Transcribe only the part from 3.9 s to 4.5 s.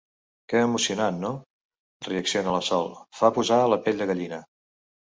de gallina.